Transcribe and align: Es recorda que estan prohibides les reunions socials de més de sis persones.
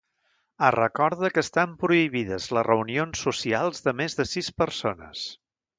Es 0.67 0.71
recorda 0.75 1.29
que 1.35 1.43
estan 1.47 1.75
prohibides 1.83 2.49
les 2.59 2.67
reunions 2.71 3.25
socials 3.29 3.87
de 3.89 3.97
més 4.03 4.23
de 4.23 4.31
sis 4.35 4.55
persones. 4.63 5.27